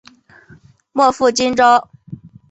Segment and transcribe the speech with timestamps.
[0.93, 1.91] 莫负今朝！